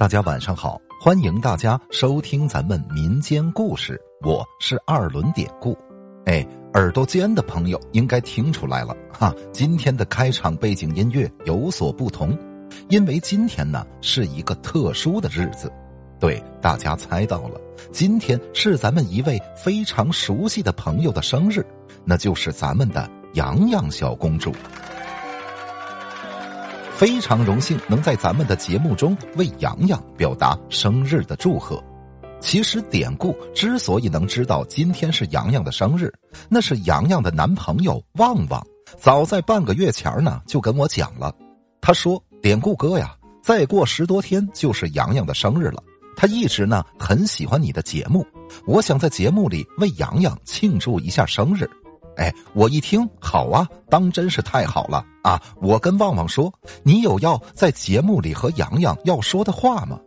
[0.00, 5.76] 大家晚上好，欢迎大家收听咱们民间故事，我是二轮典故。
[6.24, 6.42] 哎，
[6.72, 12.34] 耳朵尖的朋友应该听出来了哈，今天的开场背景音乐有所不同，
[12.88, 15.70] 因为今天呢是一个特殊的日子。
[16.18, 17.60] 对，大家猜到了，
[17.92, 21.62] 今天是咱们一位非常熟悉的朋友的生日，
[22.06, 24.50] 那就是咱们的洋洋小公主。
[27.00, 31.82] 非常荣幸能在咱们的节目中为洋洋表达生日的祝贺。
[32.42, 36.12] 其实典故之所以能知道今天是洋洋的生日，
[36.46, 38.62] 那是洋洋的男朋友旺旺
[38.98, 41.34] 早在半个月前呢就跟我讲了。
[41.80, 45.82] 他说：“典故哥呀，再过十多天就是洋洋的生日了。
[46.14, 48.26] 他一直呢很喜欢你的节目，
[48.66, 51.66] 我想在节目里为洋洋庆祝一下生日。”
[52.20, 55.40] 哎，我一听好啊，当真是太好了啊！
[55.62, 56.52] 我跟旺旺说
[56.84, 59.98] ：“你有要在节目里和洋洋要说的话吗？”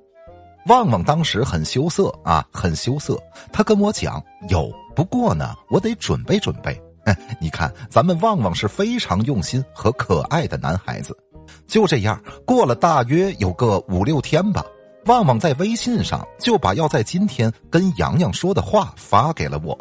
[0.69, 3.19] 旺旺当时很羞涩啊，很羞涩。
[3.51, 11.17] 他跟我讲：“有，不过呢，我得准备准备。”哎，你看，咱们旺旺是非常用心和可爱的男孩子。
[11.65, 14.63] 就这样，过了大约有个五六天吧，
[15.07, 19.75] 旺旺在微信上就把要在今天跟洋洋说的话发给了我。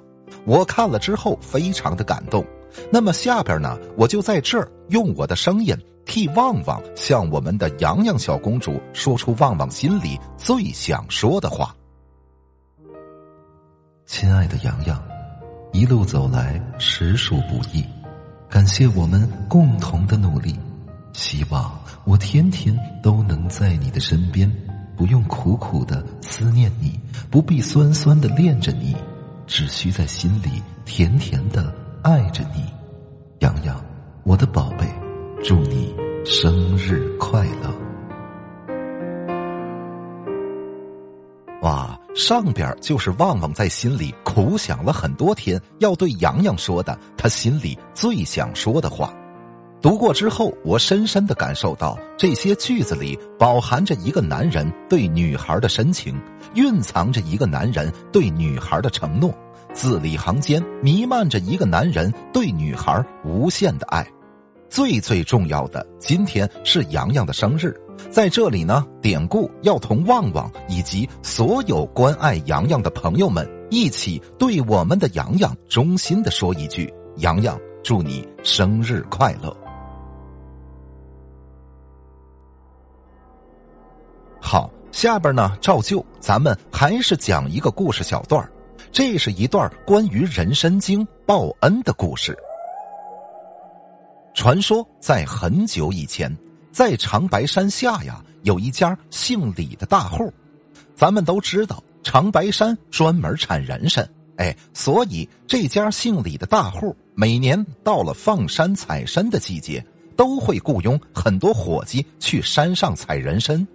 [0.45, 2.45] 我看了之后非常的感动，
[2.91, 11.75] 那么下边呢，我就在这儿用我的声音替旺旺向我们的洋洋小公主说出旺旺心里最想说的话。
[14.05, 15.01] 亲爱的洋洋，
[15.73, 17.85] 一路走来实属不易，
[18.49, 20.55] 感谢我们共同的努力，
[21.13, 24.53] 希望我天天都能在你的身边，
[24.97, 28.95] 不用苦苦的思念你，不必酸酸的恋着你。
[29.55, 31.71] 只需在心里甜甜的
[32.03, 32.65] 爱着你，
[33.41, 33.79] 洋洋，
[34.25, 34.89] 我的宝贝，
[35.45, 35.95] 祝你
[36.25, 37.71] 生日快乐！
[41.61, 49.13] 哇，上边就是旺旺在心里苦想了很多天，要对洋洋说的，他心里最想说的话。
[49.83, 56.17] 读过之后，我深深的感受到这些句子里饱含着一个男人对女孩的深情，
[56.55, 59.35] 蕴藏着一个男人对女孩的承诺，
[59.73, 64.07] 字里行间弥漫着一个男人对女孩无限的爱。
[64.69, 67.79] 最最重要的，今天是洋洋的生日，
[68.11, 79.55] 在这里呢，典故要同旺旺以及所有关爱洋洋的朋友们一起对我们的洋洋衷心的说一句：洋洋，祝你生日快乐！
[84.41, 88.43] 好，下边呢，照旧，咱们还是讲一个故事小段
[88.93, 92.37] 这是一段关于人参精报恩的故事。
[94.35, 96.31] 传说在很久以前，
[96.71, 100.31] 在长白山下呀，有一家姓李的大户。
[100.95, 109.83] 咱们都知道，长白山专门产人参，哎，所以这家姓李的大户每年到了放山采参的季节，
[110.17, 113.67] 都会雇佣很多伙计去山上采人参。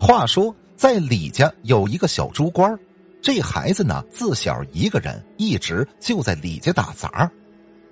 [0.00, 2.78] 话说，在李家有一个小猪官
[3.26, 7.28] 这孩子呢自小一个人，一直就在李家打杂。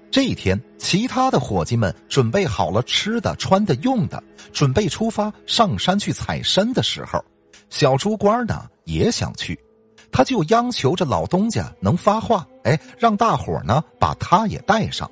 [0.08, 4.22] 这一天，其他的伙计们准备好了吃的、穿的、用的，
[4.52, 7.18] 准备出发上山去采参的时候，
[7.68, 9.58] 小猪官呢也想去，
[10.12, 15.10] 他就央求着老东家能发话，哎，让大伙呢把他也带上。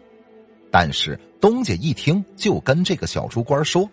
[0.71, 3.91] 但是东家一听，就跟这个小猪官说。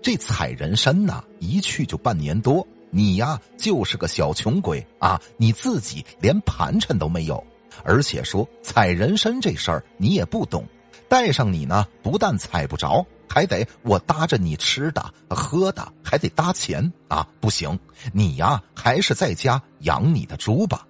[0.00, 2.64] 这采人参呐，一去就半年多。
[2.94, 5.18] 你呀，就是个小穷鬼啊！
[5.38, 7.42] 你自己连盘缠都没有，
[7.84, 10.62] 而且说采人参这事儿你也不懂，
[11.08, 17.26] 带上你呢，不但采不着，还得我搭着你吃的喝的，还得搭钱啊！
[17.40, 17.78] 不行，
[18.12, 20.86] 你呀，还是在家养你的猪吧。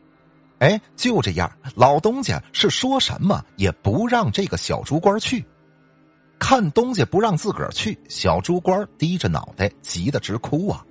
[0.58, 5.44] 哎，就这样，老东家是说什么也不让这个小猪官去。
[6.40, 10.84] 看东家不让自个儿去，小猪官低着脑袋，急得直哭啊！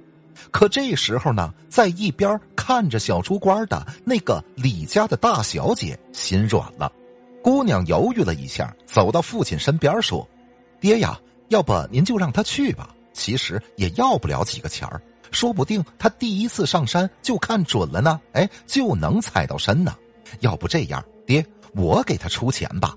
[0.51, 6.91] 可这时候呢，在一边看着小猪官的那个李家的大小姐心软了。
[7.43, 10.27] 姑娘犹豫了一下，走到父亲身边说
[10.79, 11.19] ：“爹呀，
[11.49, 12.95] 要不您就让他去吧。
[13.13, 15.01] 其实也要不了几个钱儿，
[15.31, 19.95] 说不定他第一次上山就看准了呢，哎，就能采到参呢。
[20.39, 22.95] 要不这样，爹，我给他出钱吧。”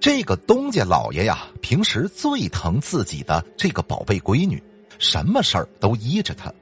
[0.00, 4.62] 这个东家老爷呀，平时最疼自己的这个宝贝闺女，
[5.00, 6.52] 什么事儿都依着他。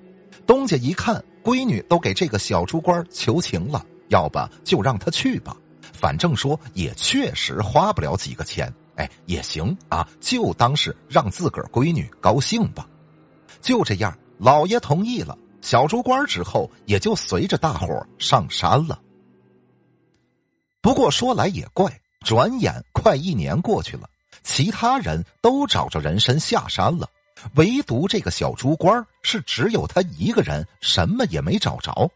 [0.47, 5.55] 东家一看闺女都给这个小猪官求情了，要不就让他去吧，
[5.93, 12.89] 反正说也确实花不了几个钱，哎，也行啊，就当是让自个儿闺女高兴吧。
[13.61, 18.99] 就这样，老爷同意了，小猪官之后也就随着大伙上山了。
[20.81, 21.93] 不过说来也怪，
[22.25, 24.09] 转眼快一年过去了，
[24.43, 27.09] 其他人都找着人参下山了，
[27.55, 32.11] 唯独这个小猪官是只有他一个人什么也没找着。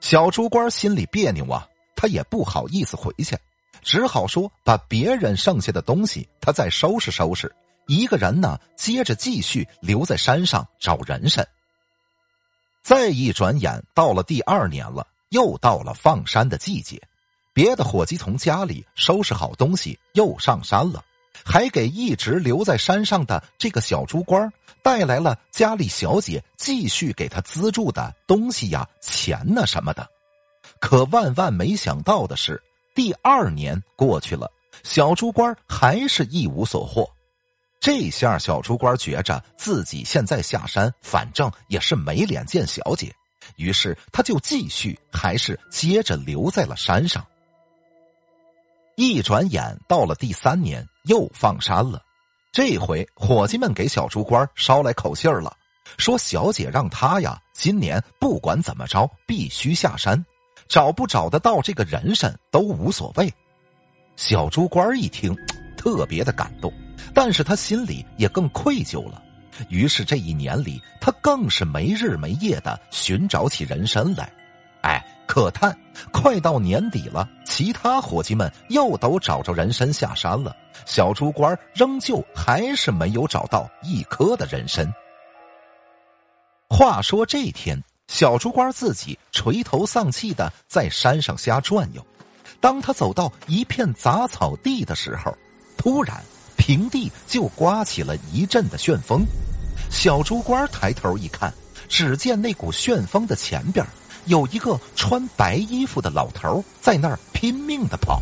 [0.00, 3.36] 小猪官心里别扭啊，他也不好意思回去，
[3.82, 7.54] 只好说把别人剩下的东西他再收拾收拾。
[7.86, 11.46] 一个人呢，接着继续留在山上找人参。
[12.82, 17.00] 再一转眼，到了第二年了，又到了放山的季节。
[17.52, 21.02] 别的伙计从家里收拾好东西，又上山了，
[21.44, 24.52] 还给一直留在山上的这个小猪官
[24.82, 30.08] 带来了家里小姐继续给他资助的东西呀、钱呢什么的。
[30.80, 32.62] 可万万没想到的是，
[32.94, 34.50] 第二年过去了，
[34.82, 37.08] 小猪官还是一无所获。
[37.80, 43.14] 这下小猪官觉着自己现在下山，反正也是没脸见小姐，
[43.56, 47.24] 于是他就继续还是接着留在了山上。
[48.96, 52.02] 一转眼到了第三年，又放山了。
[52.50, 55.54] 这回伙计们给小猪官捎来口信儿了，
[55.98, 60.24] 说小姐让他呀，今年不管怎么着必须下山，
[60.66, 63.30] 找不找得到这个人参都无所谓。
[64.16, 65.36] 小猪官一听，
[65.76, 66.72] 特别的感动。
[67.12, 69.22] 但是他心里也更愧疚了，
[69.68, 74.32] 于是这一年里，他更是没日没夜的寻找起人参来。
[75.36, 75.78] 可叹
[76.10, 80.56] 快到年底了，其他伙计们又都找着人参下山了，
[80.86, 84.90] 小猪官仍旧还是没有找到一颗的人参。
[86.70, 87.78] 话说这天，
[88.08, 92.02] 小猪官自己垂头丧气的在山上瞎转悠，
[92.58, 95.36] 当他走到一片杂草地的时候，
[95.76, 96.18] 突然。
[96.56, 99.22] 平地就刮起了一阵的旋风，
[99.90, 101.52] 小猪官抬头一看，
[101.90, 103.84] 只见那股旋风的前边
[104.26, 108.20] 有一个穿白衣服的老头在那儿拼命的跑，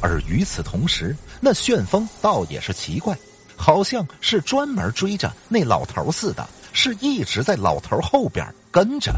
[0.00, 3.16] 而与此同时，那旋风倒也是奇怪，
[3.56, 9.12] 好像是专门追着那老头似的，是一直在老头后边跟着。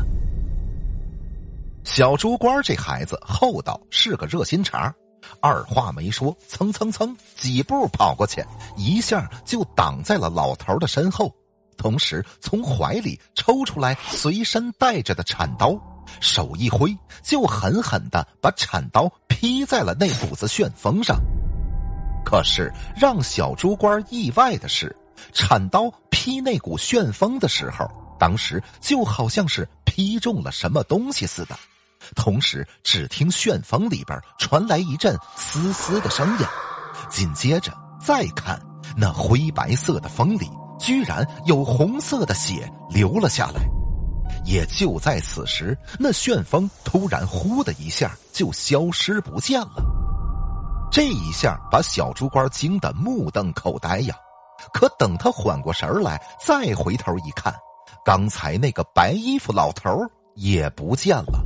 [1.84, 4.92] 小猪官这孩子厚道，是个热心肠。
[5.40, 8.44] 二话没说，蹭蹭蹭几步跑过去，
[8.76, 11.32] 一下就挡在了老头的身后，
[11.76, 15.76] 同时从怀里抽出来随身带着的铲刀，
[16.20, 21.20] 手一挥，就狠狠的把铲刀劈在了那股子旋风上。
[22.24, 24.94] 可是让小猪官意外的是，
[25.32, 31.58] 铲刀劈那股旋风的时候，当时就好像是劈中了什么东西似的。
[32.14, 36.46] 同时，只听旋风里边传来一阵嘶嘶的声音，
[37.08, 38.60] 紧接着再看
[38.96, 43.62] 那灰白色的风里，居然有红色的血流了下来。
[44.44, 49.84] 也就在此时，那旋风突然“呼”的一下就消失不见了。
[50.90, 54.14] 这一下把小猪官惊得目瞪口呆呀！
[54.72, 57.52] 可等他缓过神来，再回头一看，
[58.04, 59.90] 刚才那个白衣服老头
[60.34, 61.44] 也不见了。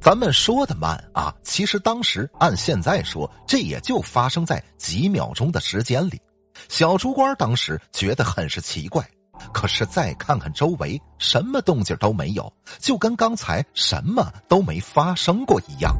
[0.00, 6.20] 咱们说的慢啊，其实当时按现在说，这也就发生在几秒钟的时间里。
[6.68, 9.04] 小猪官当时觉得很是奇怪，
[9.52, 15.94] 可是再看看周围，什么动静都没有，就跟刚才什么都没发生过一样。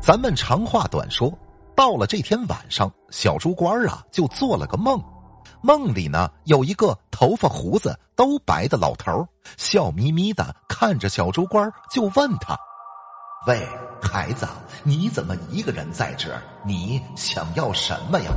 [0.00, 1.32] 咱们长话短说，
[1.74, 5.02] 到了这天晚上，小猪官啊就做了个梦，
[5.62, 12.56] 梦里呢有一个头发胡子都白的老头，笑眯眯的看着小猪官，就问他。
[13.46, 13.66] 喂，
[14.00, 14.46] 孩子，
[14.82, 16.40] 你怎么一个人在这儿？
[16.64, 18.30] 你想要什么呀？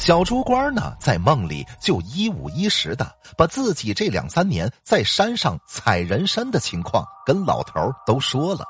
[0.00, 8.64] 小猪官呢，在梦里就一五一十的把自己这两三年在山上采人参的情况跟老头都说了。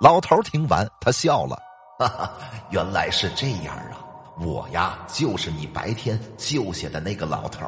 [0.00, 1.58] 老头听完，他笑了，
[2.00, 2.30] 哈哈，
[2.70, 4.00] 原来是这样啊！
[4.40, 7.66] 我呀，就是你白天救下的那个老头。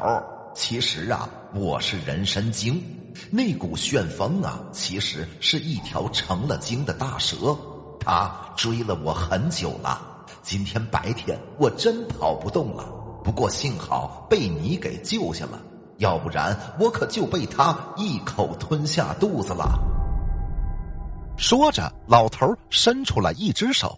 [0.55, 2.83] 其实啊，我是人参精，
[3.29, 7.55] 那股旋风啊，其实是一条成了精的大蛇，
[7.99, 10.08] 它追了我很久了。
[10.41, 12.85] 今天白天我真跑不动了，
[13.23, 15.59] 不过幸好被你给救下了，
[15.97, 19.79] 要不然我可就被它一口吞下肚子了。
[21.37, 23.97] 说着，老头伸出了一只手，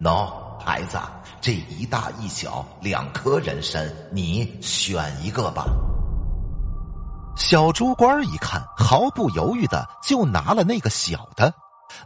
[0.00, 0.98] 喏，孩子。
[1.38, 5.64] 这一大一小两颗人参，你选一个吧。
[7.36, 11.52] 小猪官一看，毫不犹豫的就拿了那个小的。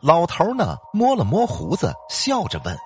[0.02, 2.76] 老头呢，摸了摸胡子，笑着问：“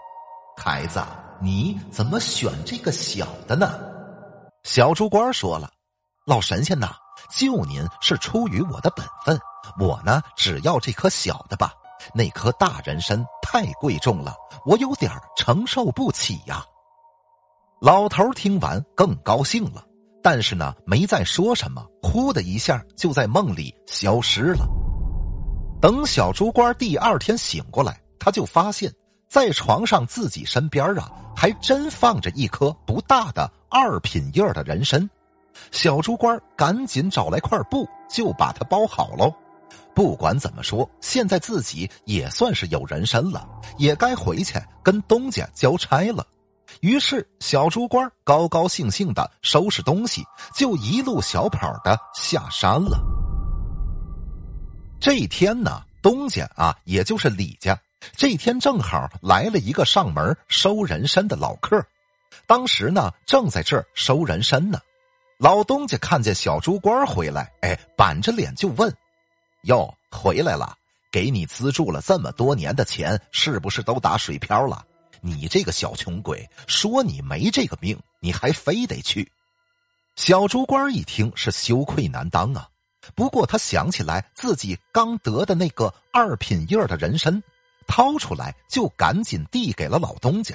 [0.56, 1.02] 孩子，
[1.40, 3.78] 你怎么选这个小的呢？”
[4.64, 5.70] 小猪官说了
[6.24, 6.94] ：“老神仙呐，
[7.30, 9.38] 救您是出于我的本分，
[9.78, 11.72] 我呢只要这颗小的吧，
[12.14, 14.34] 那颗大人参太贵重了，
[14.64, 16.64] 我有点承受不起呀。”
[17.80, 19.84] 老头听完更高兴了，
[20.22, 24.66] 但是呢，没再说什么，呼的一下就在梦里消失了。
[25.82, 28.90] 等小猪官第二天醒过来，他就发现，
[29.28, 35.08] 在床上自己身边啊，还真放着一颗不大的二品叶的人参。
[35.70, 39.32] 小猪官赶紧找来块布，就把它包好喽。
[39.94, 46.26] 不管怎么说，现在自己也算是有人参了，也该回去跟东家交差了。
[46.80, 53.00] 于是，小猪官高高兴兴的收拾东西，就一路小跑的下山了。
[54.98, 57.78] 这一天呢，东家啊，也就是李家，
[58.16, 61.84] 这天正好来了一个上门收人参的老客，
[62.46, 64.80] 当时呢，正在这儿收人参呢。
[65.38, 68.94] 老东家看见小猪官回来，哎，板着脸就问
[69.62, 70.76] ：“哟，回来了？
[71.10, 74.84] 给你资助了这么多年的钱，是不是都打水漂了？”
[75.20, 79.30] 你这个小穷鬼，说你没这个命，你还非得去。
[80.16, 82.68] 小猪官一听是羞愧难当啊。
[83.14, 87.42] 不过他想起来自己刚得的那个二品叶的人参，
[87.86, 90.54] 掏出来就赶紧递给了老东家。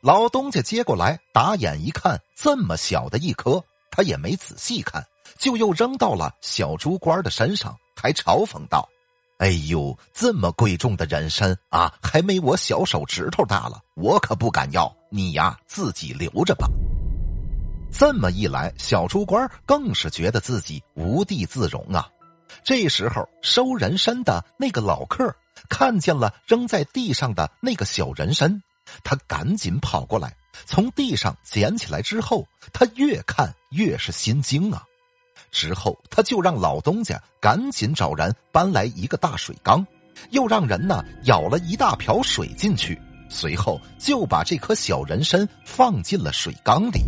[0.00, 5.04] 老东家接过来，打眼一看，这么小的一颗，他也没仔细看，
[5.38, 8.88] 就又扔到了小猪官的身上，还嘲讽道。
[9.38, 14.94] 哎呦，这么贵重的人参啊，还没我小手指头大了，我可不敢要。
[15.10, 16.68] 你呀，自己留着吧。
[17.90, 22.08] 这么一来，小猪官更是觉得自己无地自容啊。
[22.62, 25.34] 这时候，收人参的那个老客
[25.68, 28.62] 看见了扔在地上的那个小人参，
[29.04, 30.34] 他赶紧跑过来，
[30.66, 34.84] 从地上捡起来之后，他越看越是心惊啊。
[35.50, 39.84] 之后，他就让老东家赶紧找人搬来一个大水缸，
[40.30, 47.00] 又让人呢舀了一大瓢水进去，随后就把这颗小人参放进了水缸里。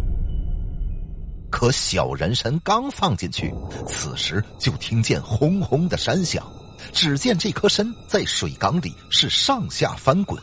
[1.51, 3.55] 可小人参刚放进去，
[3.87, 6.45] 此时就听见轰轰的山响，
[6.93, 10.41] 只见这颗参在水缸里是上下翻滚，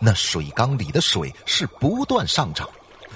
[0.00, 2.68] 那水缸里的水是不断上涨，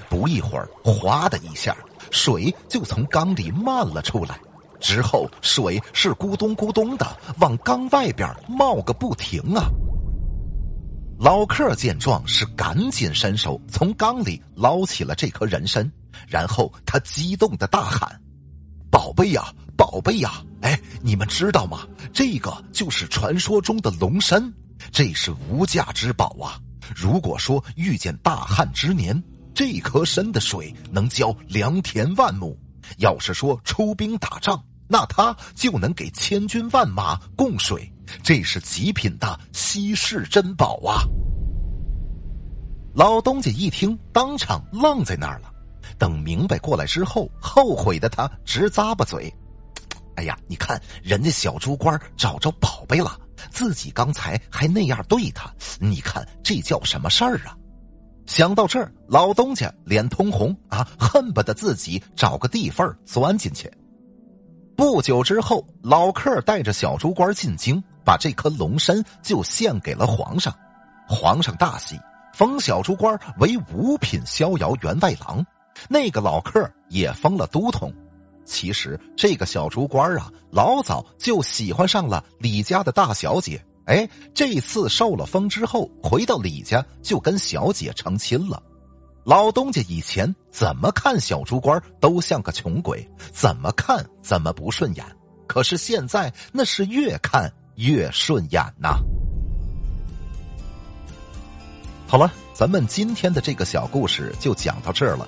[0.09, 1.75] 不一会儿，哗的一下。
[2.11, 4.39] 水就从缸里漫了出来，
[4.79, 7.05] 之后水是咕咚咕咚的
[7.39, 9.67] 往缸外边冒个不停啊！
[11.19, 15.91] 老客见状是赶紧伸手从缸里捞起了这颗人参，
[16.27, 18.09] 然后他激动的大喊
[18.89, 20.41] ：“宝贝呀，宝贝呀！
[20.61, 21.85] 哎，你们知道吗？
[22.17, 24.51] 这个就是传说中的龙参，
[24.91, 26.57] 这是无价之宝啊！
[26.95, 32.57] 如果说遇见大旱之年……”这颗参的水能浇良田万亩，
[32.97, 37.87] 要是说出兵打仗，那它就能给千军万马供水，
[38.23, 41.05] 这是极品的稀世珍宝啊！
[42.95, 45.53] 老东家一听，当场愣在那儿了。
[45.99, 49.31] 等明白过来之后，后悔的他直咂巴嘴
[50.17, 53.17] ：“哎呀，你看人家小猪官找着宝贝了，
[53.51, 57.55] 自己刚才还那样对他，你看这叫什么事儿啊？”
[58.25, 63.71] 想到这儿，老东家脸通红啊，恨不得自己找个地缝钻进去。
[64.75, 70.53] 不久之后，老客带着小猪官进京，把这颗龙参就献给了皇上。
[71.07, 71.97] 皇上大喜，
[72.33, 75.45] 封小猪官为五品逍遥员外郎。
[75.87, 77.93] 那个老客也封了都统。
[78.47, 83.63] 其实这个小猪官啊，老早就喜欢上了李家的大小姐。
[83.85, 88.63] 哎，这次受了封之后，回到李家就跟小姐成亲了。
[89.23, 95.05] 老东家以前怎么看小猪官都像个穷鬼，怎么看怎么不顺眼。
[95.45, 98.97] 可是现在那是越看越顺眼呐。
[102.07, 105.27] 好了，咱们今天的这个小故事就讲到这儿了，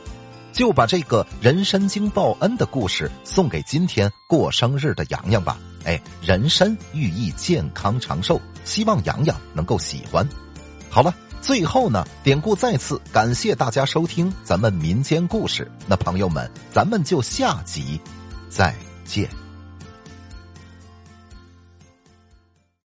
[0.52, 5.58] 就把这个人参经报恩的故事送给今天过生日的洋洋吧。
[5.86, 10.28] 哎，人参寓意健康长寿，希望洋洋能够喜欢。
[10.90, 15.72] 好了，最后呢，典故再次感谢大家收听咱们民间故事。
[15.88, 18.00] 那朋友们，咱们就下集
[18.50, 18.76] 再
[19.06, 19.49] 见。